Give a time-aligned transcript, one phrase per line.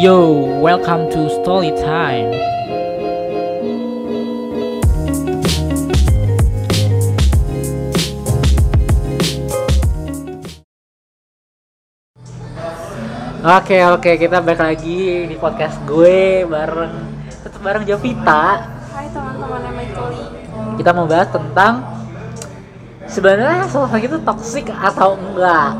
[0.00, 2.32] Yo, welcome to Story Time.
[13.44, 16.96] Oke oke kita balik lagi di podcast gue bareng
[17.44, 18.72] tetap bareng Jovita.
[18.96, 20.24] Hai teman-teman Emily.
[20.80, 21.84] Kita mau bahas tentang
[23.04, 25.76] sebenarnya sosok itu toksik atau enggak.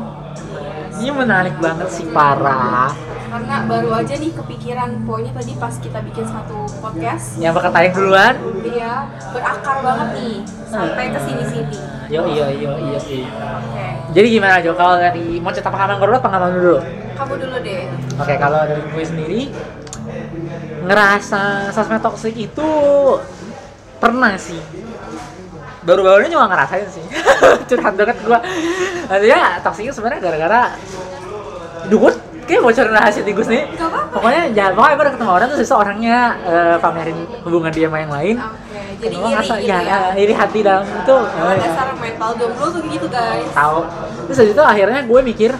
[1.01, 3.10] Ini menarik banget sih parah.
[3.31, 7.93] Karena baru aja nih kepikiran pokoknya tadi pas kita bikin satu podcast, Yang bakal tayang
[7.95, 8.33] duluan.
[8.59, 8.91] dia
[9.31, 10.35] berakar banget nih
[10.67, 11.77] sampai ke sini-sini.
[12.11, 12.91] Yo yo yo yo.
[12.91, 12.99] yo.
[12.99, 14.75] Oke, Jadi gimana Jo?
[14.75, 16.77] Kalau dari mau cerita pengalaman gue dulu, pengalaman dulu.
[17.15, 17.81] kamu dulu deh.
[18.19, 19.41] Oke, kalau dari gue sendiri
[20.83, 21.41] ngerasa
[21.71, 22.69] sosmed toxic itu
[23.95, 24.59] pernah sih.
[25.81, 27.05] Baru-baru ini juga ngerasain sih.
[27.71, 28.39] Curhat banget gue.
[29.07, 30.61] Maksudnya toksiknya sebenarnya gara-gara
[31.81, 32.13] Duh,
[32.51, 33.63] kayak bocorin rahasia di Gus nih.
[33.71, 34.11] Gak apa-apa.
[34.11, 37.17] Pokoknya jangan pokoknya gue udah ketemu orang tuh seseorangnya eh, pamerin
[37.47, 38.35] hubungan dia sama yang lain.
[38.43, 39.99] Oke, jadi iri ngerasa, gitu ya, ya.
[40.19, 41.17] iri hati dalam itu.
[41.23, 41.87] Eh, dasar
[42.21, 43.49] mental jomblo tuh gitu guys.
[43.57, 43.79] tahu
[44.29, 45.51] terus dari itu akhirnya gue mikir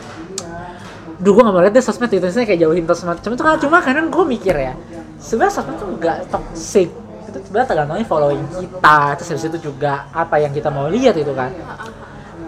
[1.21, 4.09] duh gue gak mau liat deh sosmed itu kayak jauhin sosmed cuma tuh cuma kadang
[4.09, 4.73] gue mikir ya
[5.21, 6.89] sebenarnya sosmed tuh gak toxic
[7.29, 11.33] itu sebenarnya tergantungnya following kita terus habis itu juga apa yang kita mau lihat itu
[11.37, 11.53] kan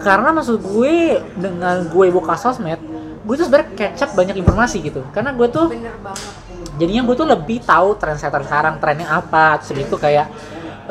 [0.01, 2.81] karena maksud gue dengan gue buka sosmed
[3.23, 5.01] gue tuh sebenarnya catch up banyak informasi gitu.
[5.15, 6.27] Karena gue tuh Bener banget.
[6.75, 9.59] jadinya gue tuh lebih tahu trendsetter sekarang trennya apa.
[9.63, 10.27] Terus itu kayak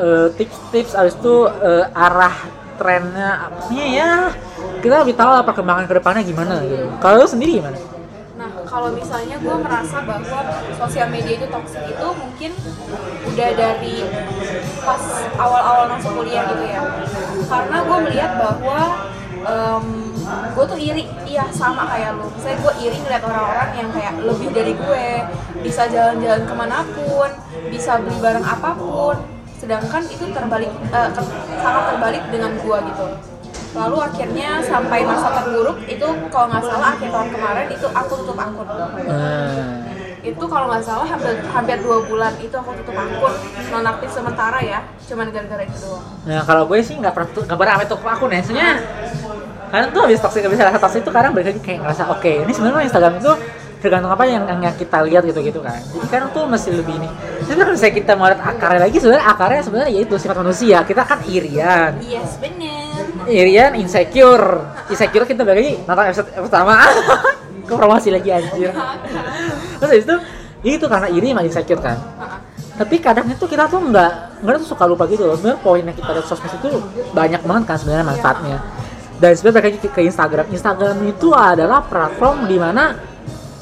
[0.01, 2.35] eh, tips-tips habis itu eh, arah
[2.81, 4.11] trennya apanya ya.
[4.81, 6.89] Kita lebih tahu lah perkembangan ke depannya gimana gitu.
[6.99, 7.77] Kalau lu sendiri gimana?
[8.33, 10.39] Nah, kalau misalnya gue merasa bahwa
[10.75, 12.51] sosial media itu toxic itu mungkin
[13.29, 13.95] udah dari
[14.83, 15.03] pas
[15.37, 16.81] awal-awal masuk kuliah gitu ya.
[17.47, 18.79] Karena gue melihat bahwa
[20.53, 22.29] gue tuh iri, iya sama kayak lo.
[22.33, 25.07] Misalnya gue iri ngeliat orang-orang yang kayak lebih dari gue,
[25.61, 27.29] bisa jalan-jalan ke mana pun,
[27.67, 29.15] bisa beli barang apa pun.
[29.57, 33.07] Sedangkan itu terbalik, eh, ke- sangat terbalik dengan gue gitu.
[33.73, 38.37] Lalu akhirnya sampai masa terburuk itu kalau nggak salah akhir tahun kemarin itu aku tutup
[38.37, 38.67] akun.
[38.69, 39.81] Hmm.
[40.23, 43.33] itu kalau nggak salah hampir hampir dua bulan itu aku tutup akun.
[43.73, 44.79] Nonaktif sementara ya
[45.09, 46.05] cuman gara-gara itu doang.
[46.23, 48.39] Nah kalau gue sih nggak pernah nggak pernah tuh akun ya.
[48.39, 48.71] Soalnya
[49.73, 52.51] kadang tuh habis toxic habis rasa toxic itu kadang balik lagi kayak ngerasa oke ini
[52.53, 53.33] sebenarnya Instagram itu
[53.83, 55.75] tergantung apa yang, yang kita lihat gitu gitu kan.
[55.75, 57.09] Jadi kadang tuh masih lebih ini.
[57.43, 60.77] Sebenarnya kalau misalnya kita mau lihat akarnya lagi sebenarnya akarnya sebenarnya yaitu sifat manusia.
[60.87, 61.99] Kita kan irian.
[61.99, 63.03] Yes bener.
[63.27, 64.63] Irian insecure.
[64.87, 66.79] Insecure kita bagi nonton episode pertama.
[67.67, 68.71] Ke promosi lagi anjir.
[69.83, 70.15] Terus habis itu
[70.63, 71.99] itu karena iri sama insecure kan.
[72.79, 75.35] Tapi kadang itu kita tuh nggak nggak tuh suka lupa gitu loh.
[75.35, 76.79] Sebenarnya poin yang kita lihat sosmed itu
[77.11, 78.63] banyak banget kan sebenarnya manfaatnya
[79.23, 82.99] dan sebenarnya lagi ke, ke Instagram Instagram itu adalah platform di mana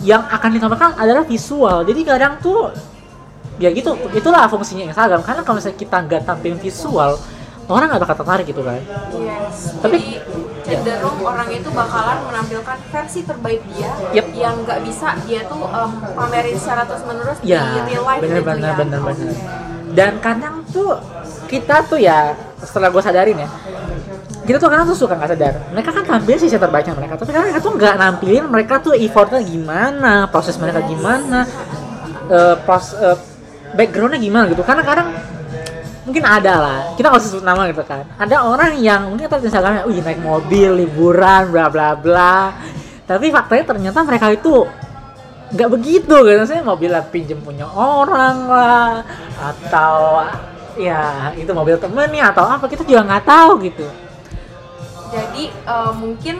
[0.01, 2.73] yang akan ditampilkan adalah visual jadi kadang tuh
[3.55, 7.13] ya gitu itulah fungsinya Instagram karena kalau misalnya kita nggak tampilin visual
[7.69, 8.81] orang nggak bakal tertarik gitu kan
[9.13, 10.17] yes Tapi-
[10.61, 14.25] cenderung orang itu bakalan menampilkan versi terbaik dia Yep.
[14.33, 18.39] yang nggak bisa dia tuh em, pamerin secara terus menerus Ya, di real life bener
[18.39, 18.77] gitu bener ya.
[18.77, 19.33] bener bener.
[19.91, 20.95] Dan kadang tuh
[21.45, 23.49] kita tuh ya setelah gue sadarin ya,
[24.51, 25.55] kita tuh kadang tuh suka nggak sadar.
[25.71, 29.39] Mereka kan tampil sih terbaiknya mereka, tapi kadang mereka tuh nggak nampilin mereka tuh effortnya
[29.39, 31.47] gimana, proses mereka gimana,
[32.27, 33.15] eh pros, eh,
[33.79, 34.59] backgroundnya gimana gitu.
[34.67, 35.07] Karena kadang
[36.03, 38.03] mungkin ada lah, kita nggak usah sebut nama gitu kan.
[38.19, 42.51] Ada orang yang mungkin kita lihat Instagramnya, wih naik mobil, liburan, bla bla bla.
[43.07, 44.67] Tapi faktanya ternyata mereka itu
[45.51, 49.03] nggak begitu gitu saya mobilnya pinjem punya orang lah
[49.35, 50.23] atau
[50.79, 53.83] ya itu mobil temennya atau apa kita juga nggak tahu gitu
[55.11, 56.39] Jadi eh, mungkin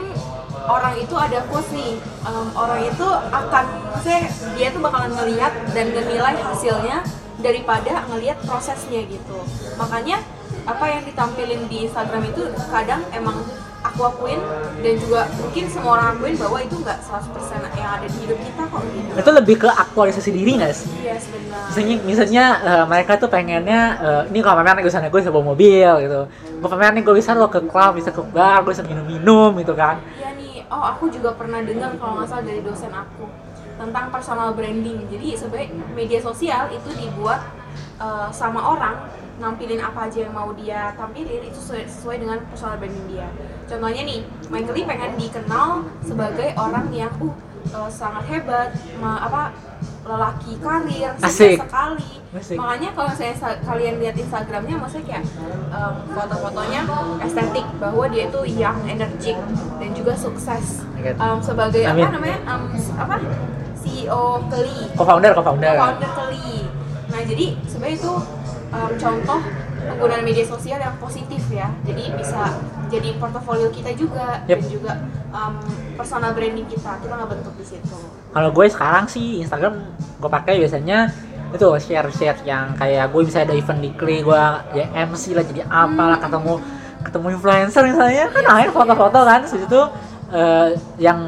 [0.66, 3.66] orang itu ada quotes nih, Em, orang itu akan,
[3.98, 7.02] saya dia tuh bakalan ngelihat dan menilai hasilnya
[7.42, 9.42] daripada ngelihat prosesnya gitu.
[9.74, 10.22] Makanya
[10.62, 13.42] apa yang ditampilin di Instagram itu kadang emang
[13.82, 14.40] aku akuin
[14.78, 18.62] dan juga mungkin semua orang akuin bahwa itu nggak 100% yang ada di hidup kita
[18.70, 19.10] kok gitu.
[19.18, 21.66] itu lebih ke aktualisasi diri nggak sih Yes benar.
[21.68, 25.44] misalnya misalnya eh, mereka tuh pengennya eh, ini kalau pameran gue sana gue bisa bawa
[25.52, 28.86] mobil gitu gue pameran nih gue bisa lo ke klub bisa ke bar gue bisa
[28.86, 32.62] minum minum gitu kan Iya nih, oh aku juga pernah dengar kalau nggak salah dari
[32.62, 33.26] dosen aku
[33.82, 35.10] tentang personal branding.
[35.10, 37.42] Jadi sebenarnya media sosial itu dibuat
[37.98, 38.94] uh, sama orang
[39.42, 43.26] nampilin apa aja yang mau dia tampilin itu sesuai, sesuai dengan personal branding dia.
[43.66, 45.68] Contohnya nih, Michael Lee pengen dikenal
[46.06, 47.34] sebagai orang yang uh,
[47.74, 48.70] uh, sangat hebat,
[49.02, 49.50] ma- apa
[50.06, 51.58] lelaki karir, Asik.
[51.58, 52.12] sukses sekali.
[52.30, 52.56] Asik.
[52.58, 55.24] Makanya kalau saya sa- kalian lihat Instagramnya, maksudnya kayak
[55.74, 56.80] um, foto-fotonya
[57.26, 59.38] estetik bahwa dia itu young, energik
[59.82, 60.86] dan juga sukses.
[61.18, 62.06] Um, sebagai Amin.
[62.06, 62.38] apa namanya?
[62.46, 62.62] Um,
[62.94, 63.16] apa?
[63.82, 66.54] CEO Keli co-founder co-founder founder Keli
[67.12, 68.12] nah jadi sebenarnya itu
[68.72, 69.40] um, contoh
[69.82, 71.68] penggunaan media sosial yang positif ya.
[71.84, 72.56] Jadi bisa
[72.88, 74.58] jadi portofolio kita juga Yep.
[74.58, 74.92] dan juga
[75.30, 75.54] um,
[75.94, 76.98] personal branding kita.
[76.98, 77.98] Kita nggak bentuk di situ.
[78.32, 79.74] Kalau gue sekarang sih Instagram
[80.18, 81.12] gue pakai biasanya
[81.52, 84.42] itu share share yang kayak gue bisa ada event di Kli gue
[84.72, 86.54] ya MC lah jadi apalah ketemu
[87.04, 88.24] ketemu influencer misalnya.
[88.32, 89.80] Kan main foto-foto kan terus itu
[90.32, 91.20] eh, yang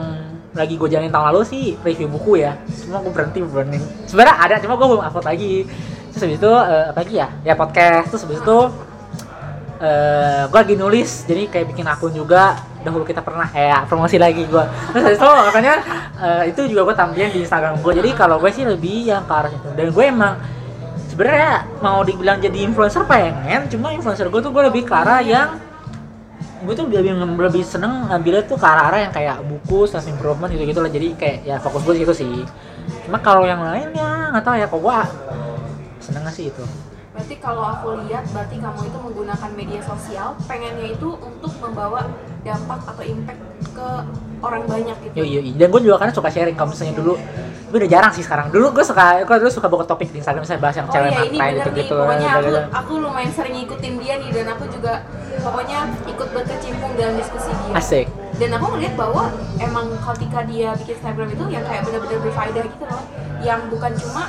[0.54, 2.56] lagi gue jalanin tahun lalu sih review buku ya.
[2.86, 3.78] Cuma gue berhenti berhenti.
[4.08, 5.66] Sebenarnya ada cuma gue belum upload lagi
[6.14, 7.28] terus habis itu eh, apa lagi ya?
[7.42, 8.14] Ya podcast.
[8.14, 8.58] Terus habis itu
[9.82, 11.10] eh gue lagi nulis.
[11.26, 12.54] Jadi kayak bikin akun juga.
[12.86, 15.74] Dahulu kita pernah ya promosi lagi gue terus habis itu makanya
[16.20, 19.32] eh, itu juga gue tampilin di Instagram gue jadi kalau gue sih lebih yang ke
[19.32, 20.36] arah itu dan gue emang
[21.14, 23.70] sebenarnya mau dibilang jadi influencer pengen.
[23.70, 25.62] Cuma influencer gue tuh gue lebih ke arah yang
[26.66, 30.66] gue tuh lebih lebih seneng ngambilnya tuh ke arah-arah yang kayak buku self improvement gitu
[30.66, 30.90] gitu lah.
[30.90, 32.34] Jadi kayak ya fokus gue di situ sih.
[33.06, 34.66] Cuma kalau yang lain ya nggak tahu ya.
[34.66, 34.98] Kok gue
[36.04, 36.64] seneng nggak sih itu
[37.14, 42.10] berarti kalau aku lihat berarti kamu itu menggunakan media sosial pengennya itu untuk membawa
[42.42, 43.40] dampak atau impact
[43.70, 43.88] ke
[44.44, 45.40] orang banyak gitu yo yo.
[45.56, 47.14] Dan gue juga karena suka sharing kalau misalnya dulu
[47.74, 48.54] gue udah jarang sih sekarang.
[48.54, 51.10] Dulu gue suka gue dulu suka buka topik di Instagram misalnya bahas yang Oh cewek
[51.10, 51.96] iya bener gitu nih, gitu.
[51.98, 54.92] pokoknya aku, aku lumayan sering ngikutin dia nih dan aku juga
[55.42, 58.06] pokoknya ikut berkecimpung dalam diskusi dia Asik.
[58.38, 59.24] dan aku ngeliat bahwa
[59.58, 63.02] emang ketika dia bikin Instagram itu yang kayak bener-bener berfaedah gitu loh
[63.42, 64.22] yang bukan cuma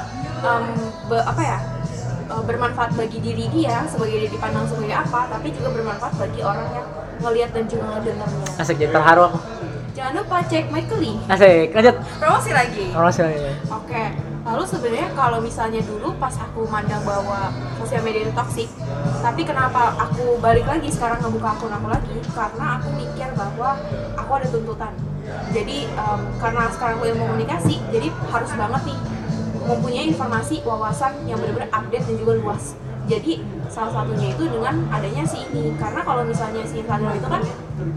[0.46, 0.64] em,
[1.06, 1.58] be- apa ya
[2.26, 6.68] eh, bermanfaat bagi diri dia sebagai dia dipandang sebagai apa tapi juga bermanfaat bagi orang
[6.72, 6.88] yang
[7.18, 9.40] ngelihat dan juga ngedengarnya Asik jadi terharu aku.
[9.92, 11.68] jangan lupa cek Michaeli Asik.
[11.72, 11.96] Lanjut.
[12.18, 13.40] promosi lagi Promosi lagi.
[13.68, 14.04] Oke,
[14.44, 18.68] lalu sebenarnya kalau misalnya dulu pas aku mandang bahwa sosial media itu toksik,
[19.20, 22.12] tapi kenapa aku balik lagi sekarang ngebuka akun aku lagi?
[22.28, 23.80] Karena aku mikir bahwa
[24.14, 24.94] aku ada tuntutan.
[25.50, 28.98] Jadi em, karena sekarang aku ilmu komunikasi, jadi harus banget nih
[29.66, 32.78] mempunyai informasi wawasan yang benar-benar update dan juga luas.
[33.06, 33.38] Jadi
[33.70, 37.42] salah satunya itu dengan adanya si ini, karena kalau misalnya si Instagram itu kan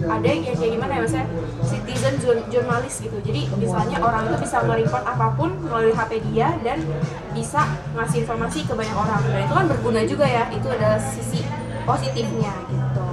[0.04, 1.26] ada yang kayak gimana ya maksudnya
[1.64, 3.16] citizen jur- jurnalis gitu.
[3.24, 6.84] Jadi misalnya orang itu bisa nge-report apa pun melalui HP dia dan
[7.32, 7.64] bisa
[7.96, 9.20] ngasih informasi ke banyak orang.
[9.32, 10.44] Dan itu kan berguna juga ya.
[10.52, 11.40] Itu ada sisi
[11.88, 13.04] positifnya gitu.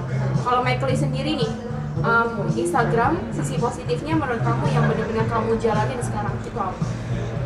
[0.44, 1.52] Kalau Michael sendiri nih
[2.04, 2.30] em,
[2.60, 6.76] Instagram sisi positifnya menurut kamu yang benar-benar kamu jalanin sekarang itu apa?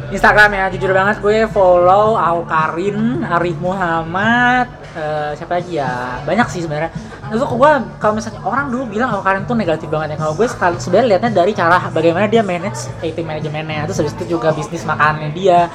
[0.09, 4.65] Instagram ya jujur banget gue follow Aukarin, Arif Muhammad,
[4.97, 6.89] eh, siapa lagi ya banyak sih sebenarnya.
[7.29, 7.71] Itu gue
[8.01, 10.25] kalau misalnya orang dulu bilang Aukarin tuh negatif banget ya.
[10.25, 14.49] Kalau gue sebenarnya lihatnya dari cara bagaimana dia manage IT manajemennya, terus habis itu juga
[14.49, 15.69] bisnis makanannya dia.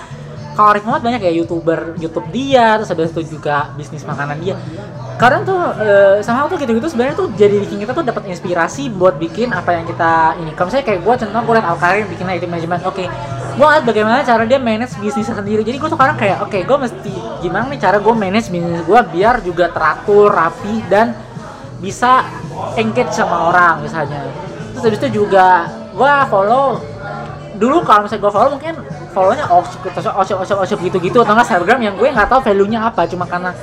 [0.59, 4.59] Kalau Arif Muhammad banyak ya youtuber YouTube dia, terus habis itu juga bisnis makanan dia.
[5.15, 9.15] Kadang tuh eh, sama tuh gitu-gitu sebenarnya tuh jadi bikin kita tuh dapat inspirasi buat
[9.15, 10.51] bikin apa yang kita ini.
[10.59, 13.07] Kalau misalnya kayak gue contoh gue liat Aukarin bikin IT manajemen, oke
[13.55, 15.62] gue ngeliat bagaimana cara dia manage bisnisnya sendiri?
[15.62, 19.01] Jadi gue tuh kadang kayak oke gue mesti gimana nih cara gue manage bisnis gue
[19.15, 21.15] biar juga teratur rapi dan
[21.79, 22.27] bisa
[22.75, 24.27] engage sama orang misalnya.
[24.75, 26.83] Terus habis itu juga gue follow
[27.55, 28.75] dulu kalau misalnya gue follow mungkin
[29.15, 32.67] follownya osip osip osip osip gitu gitu atau nggak selebgram yang gue nggak tahu value
[32.67, 33.55] nya apa cuma karena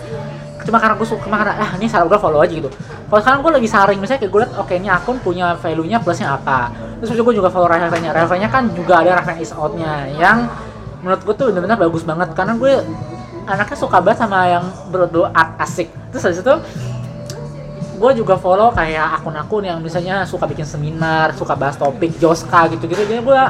[0.61, 2.69] cuma karena gue suka karena ah ini selebgram follow aja gitu.
[3.09, 5.97] Kalau sekarang gue lebih saring misalnya kayak gue liat oke ini akun punya value nya
[5.99, 6.69] plusnya apa.
[7.01, 10.45] Terus gue juga follow referensinya referensinya kan juga ada reference is out nya yang
[11.01, 12.29] menurut gue tuh benar-benar bagus banget.
[12.37, 12.73] Karena gue
[13.49, 15.89] anaknya suka banget sama yang berdoa asik.
[16.13, 16.55] Terus habis itu
[18.01, 23.01] gue juga follow kayak akun-akun yang misalnya suka bikin seminar, suka bahas topik, Joska gitu-gitu.
[23.05, 23.41] Jadi gue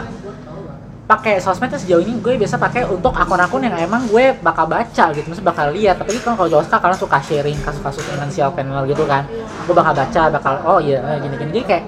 [1.12, 5.12] pakai sosmed tuh sejauh ini gue biasa pakai untuk akun-akun yang emang gue bakal baca
[5.12, 6.00] gitu, maksudnya bakal lihat.
[6.00, 9.28] Tapi kan kalau Joska kalian suka sharing kasus-kasus finansial panel gitu kan,
[9.68, 11.52] gue bakal baca, bakal oh iya eh, gini-gini.
[11.60, 11.84] Jadi kayak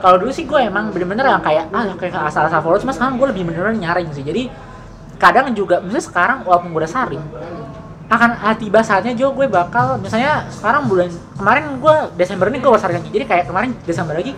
[0.00, 3.28] kalau dulu sih gue emang bener-bener yang kayak ah kayak asal-asal follow, cuma sekarang gue
[3.36, 4.24] lebih bener-bener nyaring sih.
[4.24, 4.48] Jadi
[5.20, 7.24] kadang juga misalnya sekarang walaupun gue udah saring
[8.04, 11.08] akan ah, tiba saatnya Jo gue bakal misalnya sekarang bulan
[11.40, 14.36] kemarin gue Desember ini gue besar lagi jadi kayak kemarin Desember lagi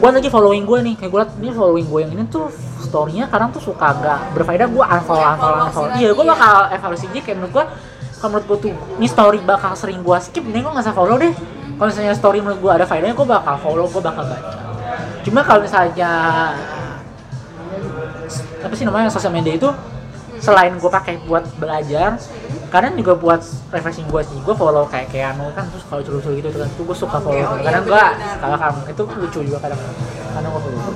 [0.00, 2.48] gue lagi following gue nih kayak gue liat ini following gue yang ini tuh
[2.90, 7.20] storynya kadang tuh suka gak berfaedah gue unfollow unfollow unfollow iya gue bakal evaluasi aja
[7.22, 7.64] kayak menurut gue
[8.20, 11.16] kalau menurut gue tuh ini story bakal sering gue skip ini gue nggak usah follow
[11.16, 11.32] deh.
[11.80, 14.52] Kalau misalnya story menurut gue ada faedahnya gue bakal follow gue bakal baca.
[15.24, 16.10] Cuma kalau misalnya
[18.60, 19.72] apa sih namanya sosial media itu
[20.40, 22.16] selain gue pakai buat belajar
[22.70, 23.42] kadang juga buat
[23.74, 24.38] refreshing gue sih.
[24.46, 27.42] Gue follow kayak Keanu kan terus kalau lucu-lucu gitu kan tuh gue suka follow.
[27.42, 28.04] oh iya, kadang gue
[28.38, 28.80] kalau kamu.
[28.94, 29.80] Itu lucu juga kadang.
[30.32, 30.94] Kadang gue follow.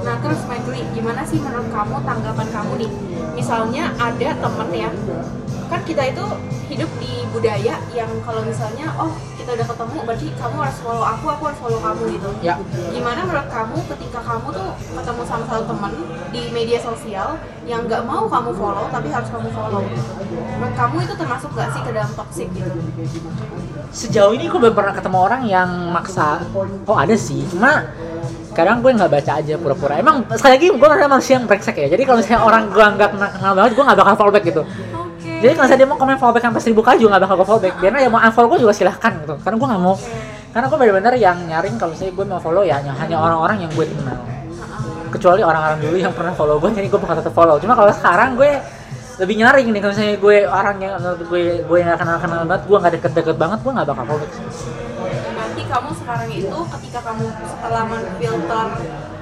[0.00, 2.90] Nah terus Michael, gimana sih menurut kamu tanggapan kamu nih?
[3.36, 4.90] Misalnya ada temen ya,
[5.68, 6.24] kan kita itu
[6.72, 11.26] hidup di budaya yang kalau misalnya oh kita udah ketemu berarti kamu harus follow aku
[11.32, 12.54] aku harus follow kamu gitu Ya.
[12.92, 15.92] gimana menurut kamu ketika kamu tuh ketemu sama satu teman
[16.30, 17.28] di media sosial
[17.64, 19.82] yang nggak mau kamu follow tapi harus kamu follow
[20.60, 22.70] menurut kamu itu termasuk gak sih ke dalam toxic gitu
[23.90, 26.38] Sejauh ini gue belum pernah ketemu orang yang maksa.
[26.86, 27.90] Oh ada sih, cuma
[28.54, 29.98] kadang gue nggak baca aja pura-pura.
[29.98, 31.90] Emang sekali lagi gue adalah manusia yang brengsek ya.
[31.90, 34.62] Jadi kalau misalnya orang gue nggak kenal banget, gue nggak bakal follow back gitu.
[35.40, 37.46] Jadi kalau misalnya dia mau komen follow back sampai seribu kali juga nggak bakal gue
[37.48, 37.74] follow back.
[37.80, 39.34] Biar ya mau unfollow gue juga silahkan gitu.
[39.40, 39.96] Karena gue nggak mau.
[40.50, 43.70] Karena gue bener-bener yang nyaring kalau misalnya gue mau follow ya hanya hanya orang-orang yang
[43.72, 44.20] gue kenal.
[45.10, 47.56] Kecuali orang-orang dulu yang pernah follow gue, jadi gue bakal tetap follow.
[47.58, 48.52] Cuma kalau sekarang gue
[49.20, 50.92] lebih nyaring nih kalau misalnya gue orang yang
[51.28, 54.28] gue gue nggak kenal kenal banget gue nggak deket-deket banget gue nggak bakal follow
[55.36, 58.68] berarti kamu sekarang itu ketika kamu setelah menfilter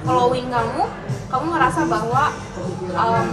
[0.07, 0.83] following kamu
[1.27, 2.23] kamu ngerasa bahwa
[2.95, 3.27] um,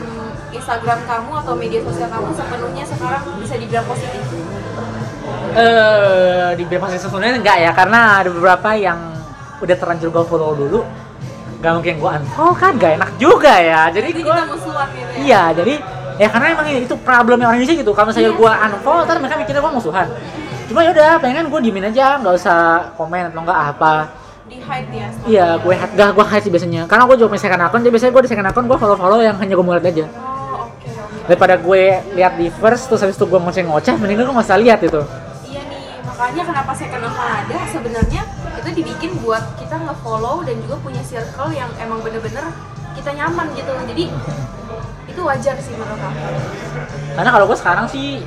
[0.54, 4.22] Instagram kamu atau media sosial kamu sepenuhnya sekarang bisa dibilang positif?
[5.56, 8.98] Eh di masih sebenarnya enggak ya karena ada beberapa yang
[9.64, 10.80] udah terlanjur gue follow dulu.
[11.64, 13.88] Nggak mungkin gue unfollow kan gak enak juga ya.
[13.88, 15.18] Jadi jadi gue kita musuhan gitu ya?
[15.24, 15.74] Iya jadi
[16.16, 17.92] ya karena emang itu problemnya orang Indonesia gitu.
[17.96, 18.38] Kalau misalnya Iya.
[18.38, 20.06] gue unfollow ntar mereka mikirnya gue musuhan.
[20.68, 23.94] Cuma yaudah pengen gue diemin aja nggak usah komen atau nggak apa.
[24.46, 26.82] Di hide ya iya gue hide gak gue hide sih biasanya.
[26.84, 29.18] Karena gue juga punya second account jadi biasanya gue di second account gue follow follow
[29.24, 30.06] yang hanya gue mau lihat aja
[31.26, 31.82] daripada gue
[32.14, 35.02] lihat di first terus habis itu gue ngoceh ngoceh mending gue usah lihat itu
[35.46, 38.22] Iya nih, makanya kenapa second account ada sebenarnya
[38.62, 42.42] itu dibikin buat kita nge-follow dan juga punya circle yang emang bener-bener
[42.98, 43.70] kita nyaman gitu.
[43.70, 44.04] Jadi
[45.06, 46.20] itu wajar sih menurut aku.
[47.16, 48.20] karena kalau gue sekarang sih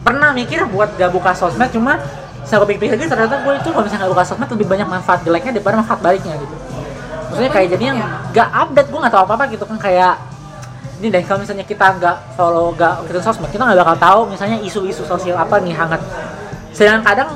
[0.00, 1.98] pernah mikir buat gak buka sosmed cuma
[2.46, 5.58] saya pikir lagi ternyata gue itu kalau misalnya gak buka sosmed lebih banyak manfaat jeleknya
[5.58, 6.56] daripada manfaat baliknya gitu
[7.28, 7.98] maksudnya kayak jadi yang
[8.30, 10.14] gak update gue gak tahu apa apa gitu kan kayak
[10.96, 14.56] ini deh kalau misalnya kita nggak follow gak kita sosmed kita nggak bakal tahu misalnya
[14.64, 16.00] isu-isu sosial apa nih hangat.
[16.72, 17.30] Sedangkan kadang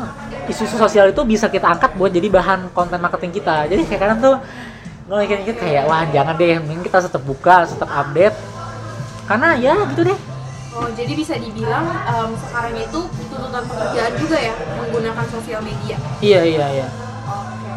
[0.49, 3.69] isu-isu sosial itu bisa kita angkat buat jadi bahan konten marketing kita.
[3.69, 4.35] Jadi kayak kadang tuh
[5.11, 8.37] gue mikir-mikir kayak wah jangan deh mending kita tetap buka tetap update.
[9.29, 10.19] Karena ya gitu deh.
[10.71, 15.99] Oh, jadi bisa dibilang em, sekarang itu tuntutan pekerjaan juga ya menggunakan sosial media.
[16.23, 16.89] iya iya iya.
[17.27, 17.75] Oke.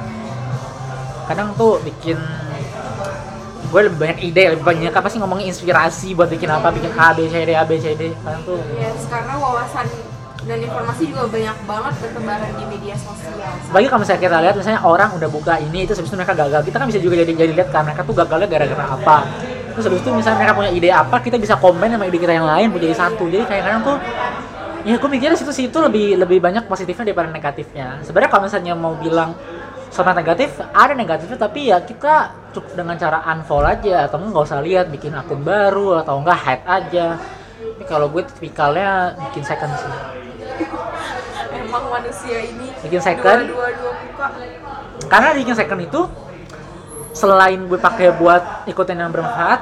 [1.26, 2.22] kadang tuh bikin
[3.74, 7.10] gue lebih banyak ide lebih banyak apa sih ngomongin inspirasi buat bikin apa bikin A
[7.18, 8.14] B C D A B C D.
[8.22, 8.62] Kadang tuh.
[8.78, 9.90] Yes, karena wawasan
[10.46, 13.34] dan informasi juga banyak banget bertebaran di media sosial.
[13.74, 16.62] Bagi kalau misalnya kita lihat misalnya orang udah buka ini itu itu mereka gagal.
[16.70, 19.18] Kita kan bisa juga jadi jadi lihat kan mereka tuh gagalnya gara-gara apa.
[19.74, 22.46] Terus habis itu misalnya mereka punya ide apa kita bisa komen sama ide kita yang
[22.46, 23.26] lain buat jadi satu.
[23.26, 23.98] Jadi kayak kadang tuh
[24.86, 28.06] ya gue mikirnya situ situ lebih lebih banyak positifnya daripada negatifnya.
[28.06, 29.34] Sebenarnya kalau misalnya mau bilang
[29.90, 32.43] soal negatif ada negatifnya tapi ya kita
[32.74, 37.08] dengan cara unfollow aja atau nggak usah lihat bikin akun baru atau enggak hide aja.
[37.18, 39.94] Tapi kalau gue tipikalnya bikin second sih.
[41.58, 43.50] Emang manusia ini Bikin second.
[43.50, 44.28] dua dua muka.
[45.10, 46.02] karena bikin second itu
[47.14, 49.62] selain gue pakai buat ikutin yang bermanfaat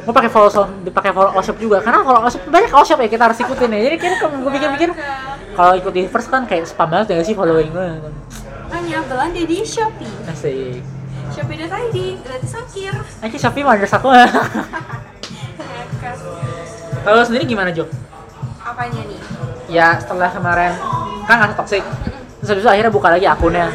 [0.00, 0.48] gue pakai follow
[0.80, 1.84] dipakai follow shop juga.
[1.84, 3.80] Karena follow shop banyak shop ya kita harus ikutin ya.
[3.92, 4.90] Jadi kira kalau gue pikir-pikir
[5.52, 7.88] kalau ikut di first kan kayak spam banget ya sih following gue.
[8.70, 10.08] Hanya belanja di Shopee.
[10.30, 10.80] asik
[11.30, 12.94] Shopee.id gratis ongkir.
[13.22, 14.10] Aja Shopee mah ada satu.
[17.06, 17.86] Kalau sendiri gimana Jo?
[18.60, 19.20] Apanya nih?
[19.70, 20.74] ya setelah kemarin.
[21.24, 21.86] Kan nggak toxic.
[22.42, 23.70] Terus habis itu akhirnya buka lagi akunnya.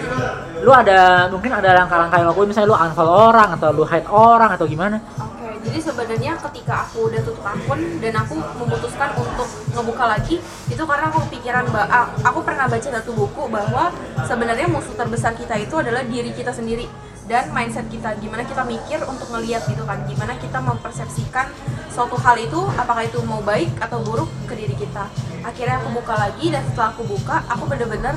[0.61, 2.51] Lu ada mungkin ada langkah-langkah yang lakuin?
[2.51, 4.97] Misalnya lu unfollow orang atau lu hide orang atau gimana?
[5.21, 10.83] Oke, jadi sebenarnya ketika aku udah tutup akun dan aku memutuskan untuk ngebuka lagi, itu
[10.83, 11.87] karena aku kepikiran mbak,
[12.25, 13.93] aku pernah baca satu buku bahwa
[14.25, 16.89] sebenarnya musuh terbesar kita itu adalah diri kita sendiri
[17.25, 18.13] dan mindset kita.
[18.21, 21.49] Gimana kita mikir untuk ngeliat gitu kan, gimana kita mempersepsikan
[21.89, 25.09] suatu hal itu, apakah itu mau baik atau buruk ke diri kita.
[25.41, 28.13] Akhirnya aku buka lagi dan setelah aku buka, aku bener-bener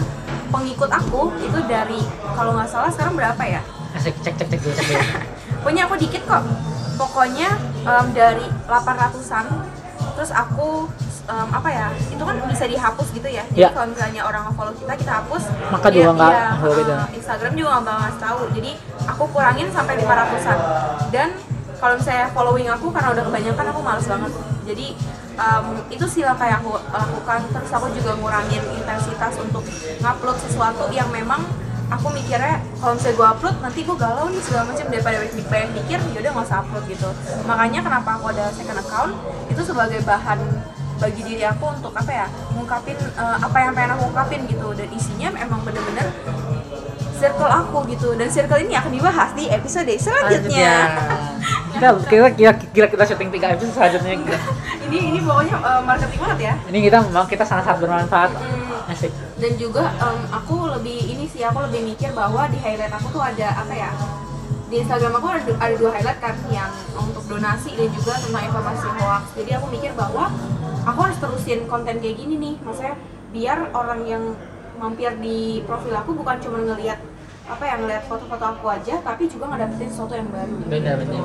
[0.48, 2.00] pengikut aku itu dari
[2.32, 3.62] kalau nggak salah sekarang berapa ya?
[3.96, 5.04] asik cek cek cek dulu cek dulu
[5.64, 6.44] punya aku dikit kok
[7.00, 7.48] pokoknya
[7.86, 9.46] em, dari 800-an
[10.18, 10.90] terus aku
[11.28, 13.44] em, apa ya itu kan bisa dihapus gitu ya.
[13.48, 13.68] Jadi Ya.
[13.70, 15.42] kalau misalnya orang nge-follow kita kita hapus.
[15.68, 16.94] Maka dia- juga nggak iya, follow eh, kita.
[17.14, 18.40] Instagram juga nggak bakal ngasih tahu.
[18.56, 18.70] Jadi
[19.04, 20.58] aku kurangin sampai 500-an
[21.08, 21.28] dan
[21.78, 24.32] kalau misalnya following aku karena udah kebanyakan aku males banget.
[24.64, 24.86] Jadi
[25.38, 27.40] em, itu sih langkah yang aku lakukan.
[27.46, 29.62] Terus aku juga ngurangin intensitas untuk
[30.00, 31.44] ngupload sesuatu yang memang
[31.88, 34.86] aku mikirnya kalau misalnya gue upload nanti gue galau nih segala macam.
[34.90, 37.08] Daripada banyak mikir yaudah nggak usah upload gitu.
[37.46, 39.12] Makanya kenapa aku ada second account
[39.46, 40.40] itu sebagai bahan
[40.98, 44.68] bagi diri aku untuk apa ya ngungkapin eh, apa yang pengen aku ungkapin gitu.
[44.74, 46.06] Dan isinya emang bener-bener
[47.18, 48.08] circle aku gitu.
[48.18, 50.74] Dan circle ini akan dibahas di episode selanjutnya.
[51.68, 54.18] Kita kita kita kita, kita syuting tiga episode selanjutnya
[54.88, 56.54] ini ini pokoknya eh, marketing banget ya.
[56.72, 58.30] Ini kita memang kita sangat sangat bermanfaat.
[58.34, 59.12] Hmm, asik.
[59.38, 63.22] Dan juga em, aku lebih ini sih aku lebih mikir bahwa di highlight aku tuh
[63.22, 63.90] ada apa ya
[64.68, 68.86] di Instagram aku ada, ada dua highlight kan yang untuk donasi dan juga tentang informasi
[69.00, 69.24] hoax.
[69.32, 70.28] Jadi aku mikir bahwa
[70.84, 72.54] aku harus terusin konten kayak gini nih.
[72.60, 72.94] Maksudnya
[73.32, 74.22] biar orang yang
[74.76, 77.00] mampir di profil aku bukan cuma ngelihat
[77.48, 80.54] apa ya ngelihat foto-foto aku aja tapi juga ngedapetin sesuatu yang baru.
[80.68, 81.22] Benar benar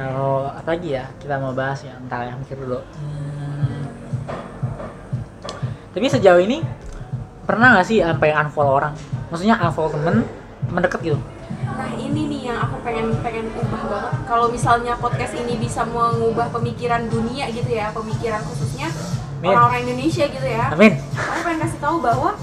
[0.00, 1.92] kalau apa lagi ya kita mau bahas ya?
[2.00, 2.80] Entar yang mikir dulu.
[2.80, 3.84] Hmm.
[5.90, 6.62] tapi sejauh ini
[7.44, 8.96] pernah nggak sih sampai unfollow orang?
[9.28, 10.24] Maksudnya unfollow temen
[10.62, 11.18] temen deket gitu
[11.70, 14.12] Nah ini nih yang aku pengen pengen ubah banget.
[14.24, 18.92] Kalau misalnya podcast ini bisa mengubah pemikiran dunia gitu ya, pemikiran khususnya
[19.48, 20.68] orang-orang Indonesia gitu ya.
[20.68, 22.36] amin Aku pengen kasih tahu bahwa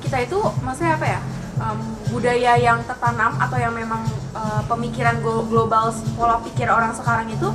[0.00, 1.20] kita itu maksudnya apa ya?
[1.54, 1.78] em,
[2.10, 4.02] budaya yang tertanam atau yang memang
[4.34, 7.46] eh, pemikiran glo- global pola pikir orang sekarang itu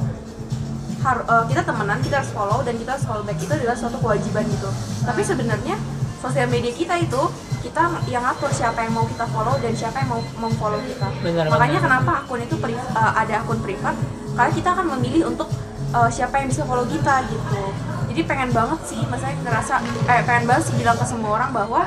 [0.99, 3.99] har- eh, kita temenan kita harus follow dan kita harus follow back itu adalah suatu
[3.99, 4.69] kewajiban gitu
[5.03, 5.75] tapi sebenarnya
[6.19, 7.21] sosial media kita itu
[7.59, 11.07] kita yang atur siapa yang mau kita follow dan siapa yang mau memfollow kita.
[11.19, 11.91] Benar, makanya benar.
[11.99, 13.95] kenapa akun itu pri- eh, ada akun privat?
[14.35, 15.47] Karena kita akan memilih untuk
[15.91, 17.63] eh, siapa yang bisa follow kita gitu.
[18.09, 19.73] Jadi pengen banget sih maksudnya ngerasa
[20.07, 21.81] eh pengen banget sih bilang ke semua orang bahwa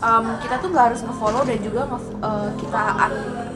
[0.00, 2.82] em, kita tuh nggak harus ngefollow dan juga nge eh, kita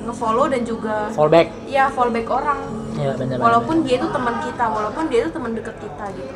[0.07, 2.61] ngefollow dan juga fallback ya follow back orang.
[2.95, 6.31] Ya benar walaupun dia itu teman kita walaupun dia itu teman deket kita gitu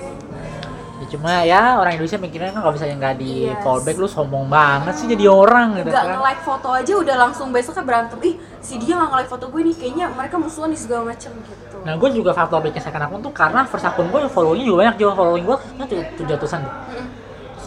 [1.08, 3.64] cuma ya orang Indonesia mikirnya kan kalau misalnya nggak di Yes.
[3.64, 6.14] fallback lu sombong banget sih jadi orang gitu nggak kan.
[6.20, 8.18] nge-like foto aja udah langsung besoknya berantem.
[8.22, 11.76] Ih si dia nggak nge-like foto gue nih kayaknya mereka musuhan di segala macam gitu.
[11.80, 13.32] Nah gue juga faktor bikin second akun tuh?
[13.32, 16.60] Karena first akun gue followingnya juga banyak juga following gue kan tujuh ratusan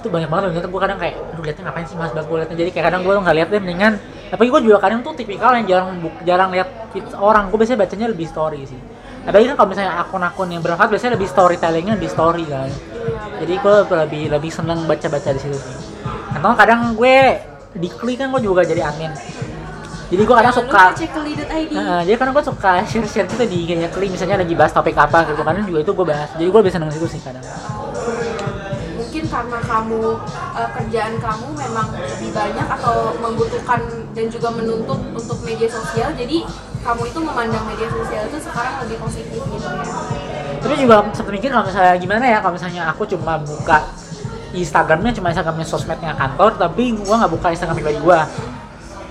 [0.02, 2.58] tuh banyak banget ternyata gue kadang kayak aduh liatnya ngapain sih mas banget gue liatnya.
[2.58, 3.94] Jadi kayak kadang gue nggak liat deh mendingan.
[4.34, 5.90] Tapi gue juga kadang tuh tipikal yang jarang
[6.26, 7.54] jarang liat feed orang.
[7.54, 8.82] Gue biasanya bacanya lebih story sih
[9.22, 12.70] apalagi kan kalau misalnya akun-akun yang bermanfaat biasanya lebih storytellingnya lebih story kan.
[13.42, 13.76] Jadi gue
[14.06, 15.78] lebih lebih seneng baca-baca di situ sih.
[16.34, 17.42] Atau kadang gue
[17.78, 19.14] di klik kan gue juga jadi admin.
[20.12, 20.92] Jadi gue kadang suka
[21.72, 25.24] Nah, jadi kadang gue suka share-share gitu di IG klik misalnya lagi bahas topik apa
[25.30, 26.30] gitu kadang juga itu gue bahas.
[26.36, 27.46] Jadi gue bisa seneng situ sih kadang
[29.32, 30.20] karena kamu
[30.60, 33.80] eh, kerjaan kamu memang lebih banyak atau membutuhkan
[34.12, 36.44] dan juga menuntut untuk media sosial jadi
[36.84, 39.86] kamu itu memandang media sosial itu sekarang lebih positif gitu ya.
[40.62, 43.78] Tapi juga sempat mikir kalau misalnya gimana ya kalau misalnya aku cuma buka
[44.52, 48.20] Instagramnya cuma Instagramnya sosmednya kantor tapi gue nggak buka Instagram pribadi gue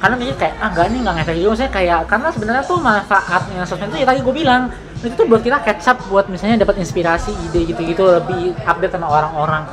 [0.01, 1.49] karena mikir kayak ah enggak nih nggak ngefek juga.
[1.53, 4.63] Maksudnya kayak karena sebenarnya tuh manfaatnya sosmed itu ya tadi gue bilang
[5.01, 9.09] itu tuh buat kita catch up buat misalnya dapat inspirasi ide gitu-gitu lebih update sama
[9.09, 9.65] orang-orang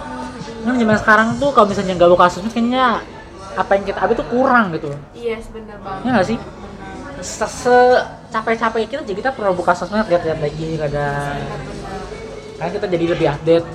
[0.68, 3.00] kan zaman sekarang tuh kalau misalnya nggak buka sosmed kayaknya
[3.58, 4.92] apa yang kita update tuh kurang gitu.
[5.16, 6.38] Iya sebenarnya banget ya nggak sih?
[7.24, 7.78] Se, se
[8.30, 11.40] capek-capek kita jadi kita perlu buka sosmed lihat-lihat lagi kadang
[12.58, 13.66] karena kita jadi lebih update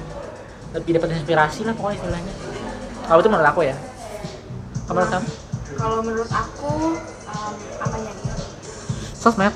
[0.73, 2.35] lebih dapat inspirasi lah pokoknya istilahnya.
[3.03, 3.77] Kalau itu menurut aku ya.
[4.87, 5.29] Kamu menurut kamu?
[5.73, 6.73] Kalau menurut aku
[7.29, 8.13] em, apanya
[9.17, 9.55] sosmed.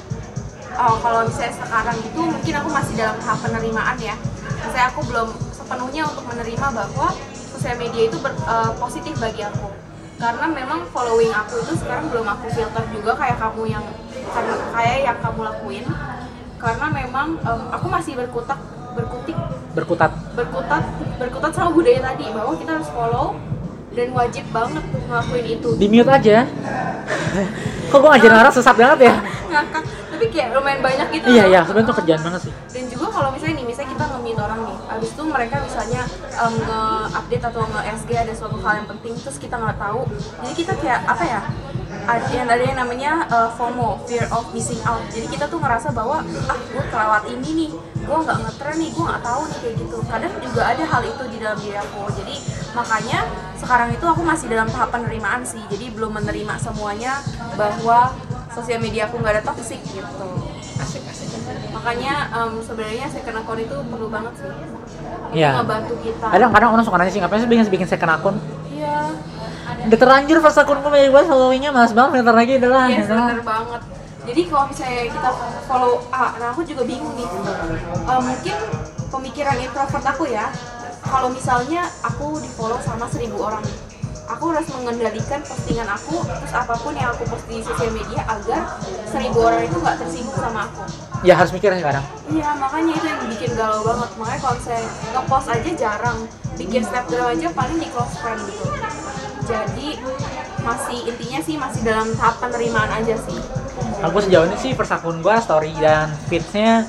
[0.77, 4.13] Oh, kalau misalnya sekarang itu mungkin aku masih dalam tahap penerimaan ya.
[4.61, 5.29] Misalnya aku belum
[5.67, 7.07] sepenuhnya untuk menerima bahwa
[7.51, 9.67] sosial media itu ber- eh, positif bagi aku.
[10.17, 13.85] Karena memang following aku itu sekarang belum aku filter juga kayak kamu yang
[14.73, 15.85] kayak yang kamu lakuin.
[16.57, 18.57] Karena memang em, aku masih berkutak
[18.97, 19.37] berkutik
[19.77, 20.81] berkutat berkutat
[21.21, 23.37] berkutat sama budaya tadi bahwa kita harus follow
[23.93, 25.69] dan wajib banget ngelakuin itu.
[25.77, 26.49] di mute aja
[27.87, 29.15] kok gue ngajarin orang sesat banget ya
[29.47, 31.27] Ngakak, tapi kayak lumayan banyak gitu.
[31.29, 34.05] iya iya sebenarnya tuh kerjaan banget sih dan juga kalau misalnya nih misalnya kita
[34.97, 36.03] abis itu mereka misalnya
[36.41, 40.09] um, nge-update atau nge-SG ada suatu hal yang penting terus kita nggak tahu.
[40.43, 41.41] Jadi kita kayak apa ya
[42.07, 45.03] ada yang ada yang namanya uh, FOMO fear of missing out.
[45.13, 47.71] Jadi kita tuh ngerasa bahwa ah gue kelewat ini nih
[48.07, 49.99] gue nggak ngetren nih gue nggak tahu nih kayak gitu.
[50.09, 52.01] Kadang juga ada hal itu di dalam diri aku.
[52.17, 52.37] Jadi
[52.73, 53.21] makanya
[53.57, 55.63] sekarang itu aku masih dalam tahap penerimaan sih.
[55.69, 57.21] Jadi belum menerima semuanya
[57.59, 58.15] bahwa
[58.57, 60.56] sosial media aku nggak ada toxic gitu
[61.87, 64.51] makanya em, sebenarnya second account itu perlu banget sih.
[65.39, 65.63] Iya.
[65.63, 66.27] ngebantu kita.
[66.35, 68.35] Kadang-kadang orang suka nanya sih ngapain sih bikin bikin second akun
[68.75, 69.15] iya.
[69.87, 72.99] Udah terlanjur first akun gue banyak banget followingnya males banget filter lagi udah lah iya
[72.99, 73.29] gitu lah.
[73.31, 73.81] bener banget.
[74.27, 75.31] Jadi kalau misalnya kita
[75.71, 77.29] follow ah nah aku juga bingung nih.
[78.03, 78.57] Eh, mungkin
[79.15, 80.51] pemikiran introvert aku ya.
[81.07, 83.63] Kalau misalnya aku di follow sama seribu orang
[84.27, 88.79] aku harus mengendalikan postingan aku terus apa pun yang aku post di sosial media agar
[89.07, 90.83] seribu orang itu nggak tersinggung sama aku.
[91.25, 92.05] Ya harus mikir sekarang.
[92.29, 94.11] Iya makanya itu yang bikin galau banget.
[94.19, 94.83] Makanya kalau saya
[95.15, 96.19] ngepost aja jarang.
[96.57, 98.67] Bikin snapgram aja paling di close friend gitu.
[99.47, 99.89] Jadi
[100.67, 103.39] masih intinya sih masih dalam tahap penerimaan aja sih.
[104.03, 106.85] Aku sejauh ini sih first akun gue story dan feedsnya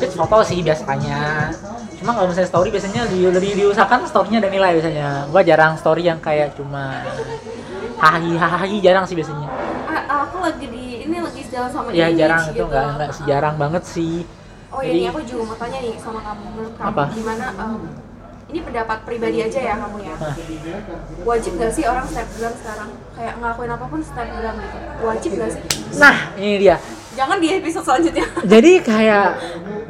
[0.00, 1.52] feed foto sih biasanya
[2.00, 6.02] cuma kalau misalnya story biasanya lebih, lebih diusahakan storynya ada nilai biasanya gua jarang story
[6.02, 7.04] yang kayak cuma
[7.98, 9.48] hahi hahi jarang sih biasanya
[9.86, 12.64] Ah, aku lagi di ini lagi jalan sama ya jarang itu gitu.
[12.66, 14.24] nggak nggak sejarang banget sih
[14.70, 17.04] Oh ya, Jadi- ini aku juga mau tanya nih sama kamu, menurut kamu Apa?
[17.10, 17.46] gimana?
[17.52, 17.74] em,
[18.46, 20.14] ini pendapat pribadi aja ya kamu ya.
[20.14, 20.34] Nah.
[21.20, 22.90] Wajib gak sih orang snapgram sekarang?
[23.12, 24.78] Kayak ngelakuin apa pun snapgram gitu.
[25.02, 25.62] Wajib gak sih?
[25.98, 26.76] nah ini dia
[27.10, 28.26] Jangan di episode selanjutnya.
[28.46, 29.28] jadi kayak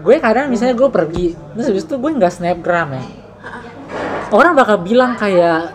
[0.00, 3.04] gue kadang misalnya gue pergi terus habis itu gue nggak snapgram ya.
[4.30, 5.74] Orang bakal bilang kayak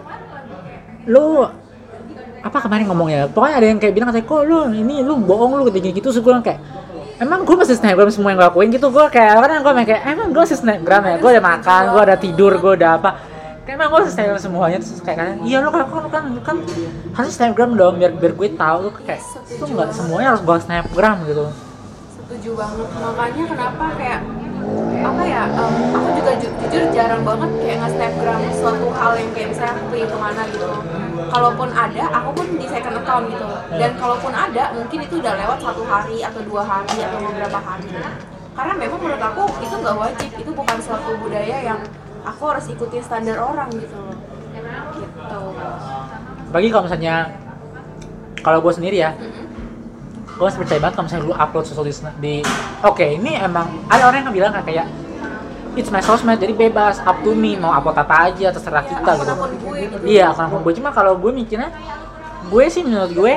[1.05, 1.45] lu
[2.45, 5.69] apa kemarin ngomongnya pokoknya ada yang kayak bilang kayak kok lu ini lu bohong lu
[5.69, 6.09] gitu gitu.
[6.09, 6.59] Terus gue kayak
[7.21, 8.87] emang gue masih snapgram semua yang gue lakuin gitu.
[8.89, 11.15] Gue kayak kadang gue kayak emang gue masih snapgram ya?
[11.21, 13.09] Gue udah makan gue udah tidur gue udah apa?
[13.65, 14.77] Kayak emang gue masih snapgram semuanya?
[14.81, 16.57] Terus kayak kadang iya lu kan kan kan
[17.13, 18.77] harus snapgram dong biar biar gue tahu.
[18.87, 21.64] Lu kayak tuh nggak semuanya harus gue snapgram gitu
[22.25, 22.87] Setuju banget.
[22.89, 24.21] Makanya kenapa kayak
[25.05, 25.43] apa ya?
[25.45, 29.85] em, aku juga ju- jujur jarang banget kayak nge-snapgram suatu hal yang kayak misalnya aku
[29.93, 30.67] pergi ke mana gitu.
[31.29, 33.45] Kalaupun ada, aku pun di second account gitu.
[33.77, 37.89] Dan kalaupun ada, mungkin itu udah lewat satu hari atau dua hari atau beberapa hari.
[38.55, 41.79] Karena memang menurut aku itu nggak wajib, itu bukan suatu budaya yang
[42.25, 44.17] aku harus ikutin standar orang gitu loh.
[44.95, 45.39] Gitu.
[46.49, 47.35] bagi kalau misalnya
[48.39, 49.11] kalau gue sendiri ya
[50.35, 52.35] gue masih percaya banget kalau misalnya lu upload sesuatu di, di
[52.83, 54.87] oke ini emang ada orang yang bilang kayak
[55.75, 59.11] it's my sosmed jadi bebas up to me mau upload apa aja terserah Ya, kita
[59.19, 59.33] gitu.
[59.75, 59.95] gitu.
[60.07, 60.73] iya akun gue.
[60.79, 61.69] Cuma kalau gue mikirnya
[62.45, 63.33] gue sih menurut gue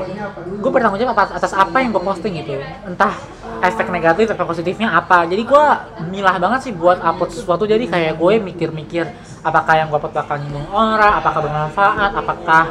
[0.61, 2.59] gue bertanggung jawab atas, atas apa yang gue posting gitu.
[2.87, 3.15] Entah
[3.59, 5.27] efek negatif efek positifnya apa.
[5.27, 5.65] Jadi gue
[6.15, 7.67] milah banget sih buat upload sesuatu.
[7.67, 9.05] Jadi kayak gue mikir-mikir
[9.43, 12.65] apakah yang gue upload bakal nyinggung orang apakah bermanfaat apakah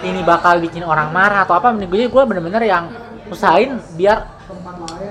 [0.00, 1.76] ini bakal bikin orang marah atau apa.
[1.76, 2.88] Menurut gue gue bener-bener yang
[3.30, 4.26] usahain biar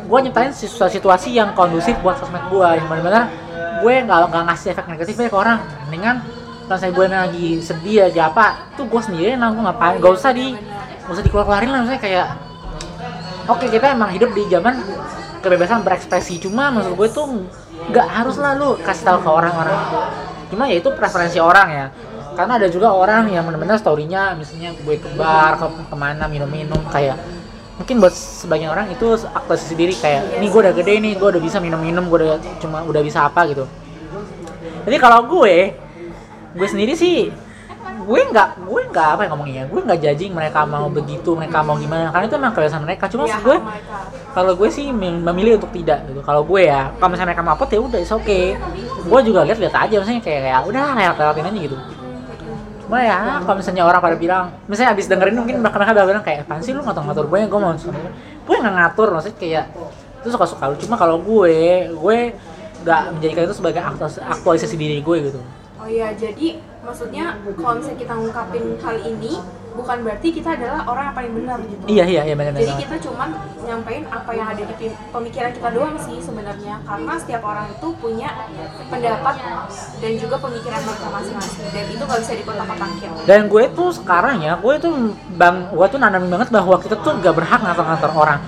[0.05, 3.31] gue nyiptain situ- situasi yang kondusif buat sosmed gue yang bener-bener
[3.79, 5.59] gue nggak nggak ngasih efek negatifnya ke orang.
[5.87, 6.17] Mendingan
[6.67, 9.97] kalau saya gue lagi sedih aja apa tuh gue sendiri gue ngapain?
[9.97, 10.53] Gak usah di
[11.07, 11.79] gak usah dikeluar-keluarin lah.
[11.87, 12.27] Misalnya kayak
[13.49, 14.75] oke kita emang hidup di zaman
[15.41, 16.43] kebebasan berekspresi.
[16.43, 17.25] Cuma maksud gue tuh
[17.89, 19.79] nggak harus lah lu kasih tahu ke orang-orang.
[20.51, 21.85] Cuma ya itu preferensi orang ya.
[22.35, 26.79] Karena ada juga orang yang benar-benar storynya misalnya gue ke bar ke ke mana minum-minum
[26.91, 27.17] kayak
[27.79, 31.41] mungkin buat sebagian orang itu aktualisasi diri kayak ini gue udah gede nih gue udah
[31.41, 33.63] bisa minum-minum gue udah cuma udah bisa apa gitu
[34.83, 35.79] jadi kalau gue
[36.59, 37.31] gue sendiri sih
[37.99, 41.79] gue nggak gue nggak apa yang ngomongnya gue nggak judging mereka mau begitu mereka mau
[41.79, 43.57] gimana karena itu emang kebiasaan mereka cuma Iya, maksud gue
[44.35, 47.53] kalau gue sih mem- memilih untuk tidak gitu kalau gue ya kalau misalnya mereka mau
[47.55, 48.45] upload ya udah oke okay.
[49.07, 51.77] gue juga lihat lihat aja misalnya kayak ya udah lewat lewatin aja gitu
[52.89, 56.49] cuma ya kalau misalnya orang pada bilang misalnya abis dengerin mungkin mereka bakal bilang kayak
[56.49, 57.39] apaan sih lu ngatur ngatur gue?
[57.45, 59.65] Gue mau gue nggak ngatur maksudnya kayak
[60.25, 62.17] itu suka suka lu cuma kalau gue gue
[62.81, 65.39] nggak menjadikan itu sebagai aktualis- aktualisasi diri gue gitu.
[65.79, 69.33] Oh iya, jadi maksudnya kalau misalnya kita ngungkapin hal ini
[69.77, 71.83] bukan berarti kita adalah orang yang paling benar gitu.
[71.85, 73.29] iya iya iya benar Jadi kita cuman
[73.63, 76.81] nyampein apa yang ada di pemikiran kita doang sih sebenarnya.
[76.83, 78.29] Karena setiap orang itu punya
[78.89, 79.35] pendapat
[80.01, 81.65] dan juga pemikiran mereka masing-masing.
[81.69, 83.09] Dan itu nggak bisa dikotak-kotakin.
[83.29, 84.93] dan gue tuh sekarang ya gue tuh
[85.37, 88.39] bang gue tuh nanamin banget bahwa kita tuh gak berhak ngatur-ngatur orang.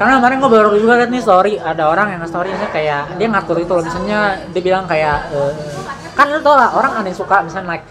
[0.00, 3.60] Karena kemarin gue baru juga liat nih story ada orang yang story kayak dia ngatur
[3.60, 5.52] itu loh misalnya dia bilang kayak eh,
[6.16, 7.84] kan lu tau lah orang ada yang suka misalnya naik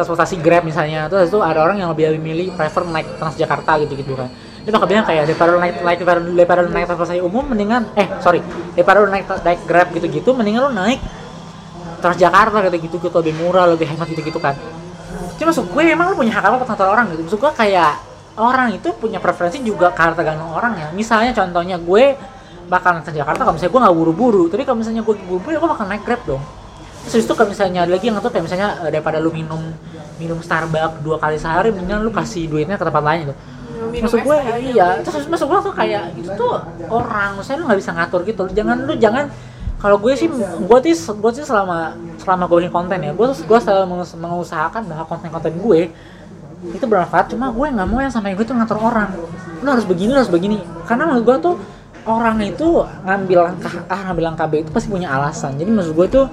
[0.00, 1.04] transportasi grab misalnya.
[1.12, 4.32] Terus itu ada orang yang lebih milih prefer naik transjakarta gitu gitu kan.
[4.64, 8.40] Dia bakal bilang kayak daripada naik naik daripada, daripada naik transportasi umum mendingan eh sorry.
[8.72, 11.00] Daripada naik naik grab gitu gitu mendingan lu naik
[12.00, 14.56] transjakarta gitu gitu gitu lebih murah lebih hemat gitu gitu kan.
[15.36, 17.20] Cuma maksud gue emang lu punya hak apa buat orang gitu?
[17.28, 17.92] Maksud gue kayak
[18.40, 20.88] orang itu punya preferensi juga karena tergantung orang ya.
[20.96, 22.16] Misalnya contohnya gue
[22.72, 24.44] bakal ke Jakarta kalau misalnya gue nggak buru-buru.
[24.48, 26.44] Tapi kalau misalnya gue buru-buru ya gue bakal naik grab dong
[27.08, 29.60] terus itu kalau misalnya ada lagi yang ngatur kayak misalnya eh, daripada lu minum
[30.20, 33.34] minum Starbucks dua kali sehari mendingan lu kasih duitnya ke tempat lain gitu.
[33.80, 34.38] Minum maksud gue
[34.76, 36.60] iya terus maksud gue tuh kayak itu tuh
[36.92, 38.40] orang maksudnya lu nggak bisa ngatur gitu.
[38.44, 39.24] Lu jangan lu jangan
[39.80, 43.58] kalau gue sih gue sih gue sih selama selama gue bikin konten ya gue gue
[43.64, 45.88] selalu mengus- mengusahakan bahwa konten-konten gue
[46.76, 49.08] itu bermanfaat cuma gue nggak mau yang sampai gue tuh ngatur orang.
[49.64, 50.60] Lu harus begini lu harus begini.
[50.84, 51.54] Karena menurut gue tuh
[52.04, 55.56] orang itu ngambil langkah A ngambil langkah B itu pasti punya alasan.
[55.56, 56.24] Jadi maksud gue tuh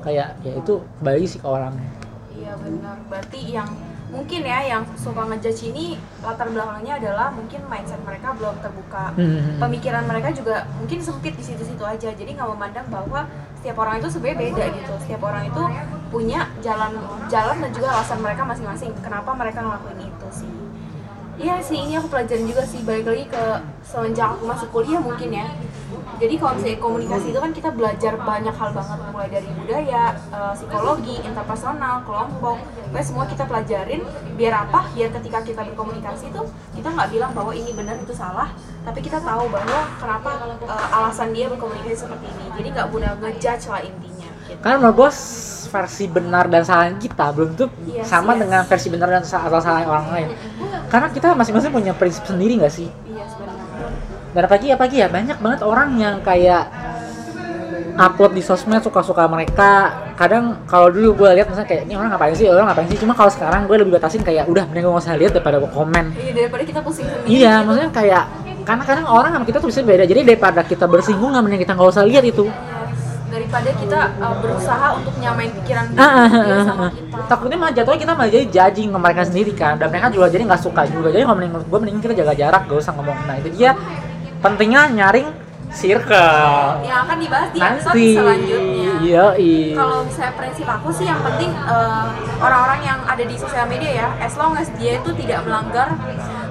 [0.00, 2.00] kayak ya itu balik sih ke orangnya
[2.40, 2.96] Iya benar.
[3.06, 3.68] Berarti yang
[4.10, 9.14] mungkin ya yang suka ngejudge ini latar belakangnya adalah mungkin mindset mereka belum terbuka.
[9.14, 9.60] Hmm.
[9.60, 12.10] Pemikiran mereka juga mungkin sempit di situ-situ aja.
[12.10, 13.28] Jadi nggak memandang bahwa
[13.60, 14.92] setiap orang itu sebenarnya beda gitu.
[15.04, 15.62] Setiap orang itu
[16.10, 16.96] punya jalan
[17.30, 18.90] jalan dan juga alasan mereka masing-masing.
[19.04, 20.59] Kenapa mereka ngelakuin itu sih?
[21.40, 23.44] Iya sih, ini aku pelajarin juga sih balik lagi ke
[23.80, 25.48] semenjak aku masuk kuliah mungkin ya.
[26.20, 30.52] Jadi kalau misalnya komunikasi itu kan kita belajar banyak hal banget mulai dari budaya, eh,
[30.52, 34.04] psikologi, interpersonal, kelompok, pokoknya semua kita pelajarin.
[34.36, 34.84] Biar apa?
[34.92, 36.42] Biar ketika kita berkomunikasi itu
[36.76, 38.52] kita nggak bilang bahwa ini benar itu salah,
[38.84, 40.28] tapi kita tahu bahwa kenapa
[40.60, 42.46] eh, alasan dia berkomunikasi seperti ini.
[42.52, 44.28] Jadi nggak mudah ngejudge lah intinya.
[44.44, 44.60] Gitu.
[44.60, 45.10] Karena menurut gue
[45.70, 48.40] versi benar dan salah kita belum tuh Yes, sama yes.
[48.44, 50.28] dengan versi benar dan sa- atau salah orang lain.
[50.90, 52.90] Karena kita masing-masing punya prinsip sendiri nggak sih?
[53.06, 53.64] Iya sebenarnya.
[54.34, 56.66] Dan apalagi apalagi ya banyak banget orang yang kayak
[57.94, 62.32] upload di sosmed suka-suka mereka kadang kalau dulu gue lihat misalnya kayak ini orang ngapain
[62.32, 65.04] sih orang ngapain sih cuma kalau sekarang gue lebih batasin kayak udah mending gue nggak
[65.04, 67.28] usah lihat daripada gue komen Iya daripada kita pusing sendiri.
[67.28, 67.66] iya gitu.
[67.68, 68.24] maksudnya kayak
[68.60, 71.90] karena kadang orang sama kita tuh bisa beda jadi daripada kita bersinggungan mending kita nggak
[71.92, 72.44] usah lihat itu.
[73.30, 77.16] Daripada kita uh, berusaha untuk nyamain pikiran Ah, ah, dia ah, sama kita.
[77.30, 79.74] Takutnya malah jatuhnya kita malah jadi judging ke mereka sendiri kan.
[79.78, 81.08] Dan mereka juga jadi nggak suka juga.
[81.14, 83.18] Jadi kalau mending gue mending kita jaga jarak gak usah ngomong.
[83.24, 83.70] Nah itu dia.
[84.42, 85.28] Pentingnya nyaring
[85.70, 86.82] circle.
[86.82, 88.92] Yang akan dibahas di episode nanti selanjutnya.
[89.00, 89.24] Iya
[89.78, 92.06] kalau misalnya prinsip aku sih yang penting uh,
[92.42, 95.88] orang-orang yang ada di sosial media ya as long as dia itu tidak melanggar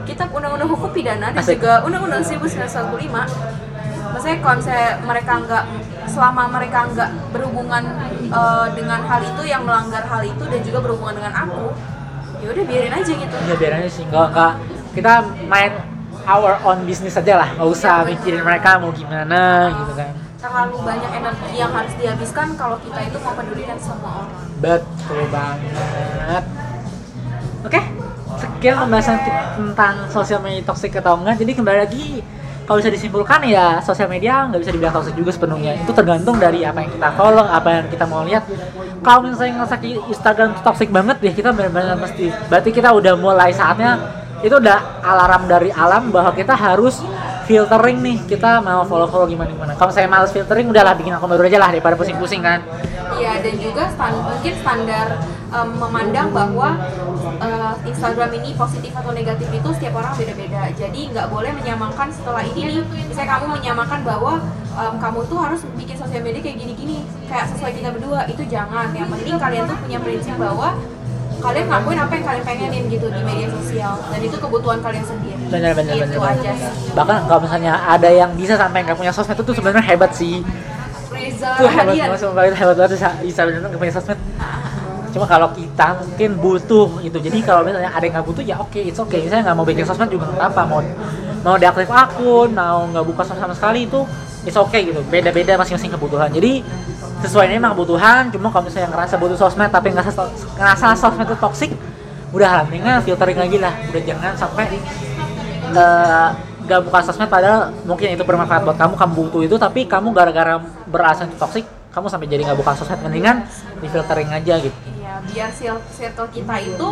[0.08, 1.62] kitab undang-undang hukum pidana dan Asik.
[1.62, 5.64] juga undang-undang 1945 maksudnya kalau misalnya mereka nggak
[6.10, 7.84] selama mereka nggak berhubungan
[8.34, 11.72] uh, dengan hal itu yang melanggar hal itu dan juga berhubungan dengan aku
[12.40, 13.36] ya udah biarin aja gitu.
[13.46, 14.04] Ya biar aja sih.
[14.10, 14.54] Nggak nggak.
[14.98, 15.14] Kita
[15.46, 15.72] main
[16.26, 17.50] our own business aja lah.
[17.56, 18.10] Nggak usah betul.
[18.18, 20.12] mikirin mereka mau gimana gitu kan.
[20.40, 24.40] Terlalu banyak energi yang harus dihabiskan kalau kita itu mau pedulikan semua orang.
[24.60, 26.44] Betul banget.
[27.60, 27.82] Oke
[28.40, 31.44] sekian pembahasan ti- tentang sosial media toxic atau enggak.
[31.44, 32.24] Jadi kembali lagi
[32.70, 35.74] kalau bisa disimpulkan ya sosial media nggak bisa dibilang toxic juga sepenuhnya.
[35.82, 38.46] Itu tergantung dari apa yang kita follow apa yang kita mau lihat.
[39.02, 43.50] Kalau misalnya ngerasa Instagram itu toxic banget ya kita benar-benar mesti berarti kita udah mulai
[43.50, 43.98] saatnya
[44.46, 47.02] itu udah alarm dari alam bahwa kita harus
[47.50, 51.50] filtering nih kita mau follow-follow gimana gimana kalau saya males filtering udahlah bikin akun baru
[51.50, 52.62] aja lah daripada pusing-pusing kan
[53.20, 55.08] Iya dan juga stan- mungkin standar
[55.52, 56.78] em, memandang bahwa
[57.42, 60.72] eh, Instagram ini positif atau negatif itu setiap orang beda-beda.
[60.72, 62.80] Jadi nggak boleh menyamakan setelah ini nih.
[63.12, 64.34] Misalnya kamu menyamakan bahwa
[64.72, 68.88] em, kamu tuh harus bikin sosial media kayak gini-gini, kayak sesuai kita berdua itu jangan.
[68.96, 70.68] Yang penting kalian tuh punya prinsip bahwa
[71.40, 73.94] kalian ngakuin apa yang kalian pengenin gitu di media sosial.
[74.12, 75.44] Dan itu kebutuhan kalian sendiri.
[75.50, 76.92] benar benar Gitu benar aja sih.
[76.94, 80.44] bahkan kalau misalnya ada yang bisa sampai nggak punya sosmed itu tuh sebenarnya hebat sih.
[81.10, 84.20] Reza itu hebat banget sumpah itu hebat banget bisa bisa benar nggak punya sosmed.
[85.10, 87.18] Cuma kalau kita mungkin butuh gitu.
[87.18, 89.26] Jadi kalau misalnya ada yang nggak butuh ya oke it's okay.
[89.26, 90.80] Misalnya nggak mau bikin sosmed juga nggak apa mau
[91.40, 94.06] mau deaktif akun mau nggak buka sosmed sama sekali itu
[94.46, 95.02] it's okay gitu.
[95.10, 96.30] Beda beda masing-masing kebutuhan.
[96.30, 96.62] Jadi
[97.20, 100.12] sesuai ini emang kebutuhan cuma kalau misalnya ngerasa butuh sosmed tapi ngerasa
[100.56, 101.72] ngerasa sosmed itu toxic
[102.30, 104.66] udah lah mendingan filtering lagi lah udah jangan sampai
[106.60, 110.58] nggak buka sosmed padahal mungkin itu bermanfaat buat kamu kamu butuh itu tapi kamu gara-gara
[110.86, 113.44] berasa itu toxic kamu sampai jadi nggak buka sosmed mendingan
[113.78, 116.90] di filtering aja gitu Iya, biar cir- circle kita itu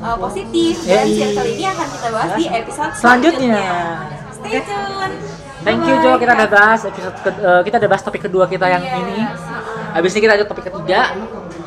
[0.00, 3.60] uh, positif dan circle ini akan kita bahas di episode Selanjutnya.
[3.60, 4.32] selanjutnya.
[4.32, 5.14] Stay tune.
[5.60, 8.66] Thank you Jo kita udah bahas episode ke- eh, kita udah bahas topik kedua kita
[8.66, 9.18] yang Yes, ini
[9.90, 11.00] habis ini kita lanjut topik ketiga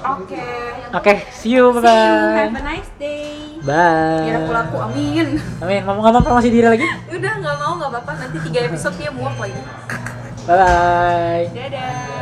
[0.02, 0.46] Oke.
[0.92, 2.14] oke see you bye See you.
[2.26, 3.54] bye Have a nice day.
[3.60, 5.28] bye Biar aku laku, amin.
[5.60, 9.38] amin ngomong-ngomong promosi diri lagi Udah nggak mau nggak apa-apa nanti tiga episode dia muak
[9.38, 9.62] lagi.
[10.42, 12.21] bye bye Dadah.